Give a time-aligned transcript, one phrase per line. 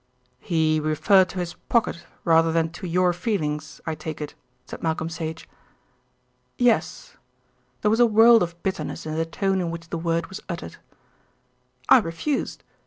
[0.39, 4.33] "He referred to his pocket rather than to your feelings, I take it?"
[4.65, 5.47] said Malcolm Sage.
[6.57, 7.17] "Yes."
[7.83, 10.77] There was a world of bitterness in the tone in which the word was uttered.
[11.87, 12.63] "I refused.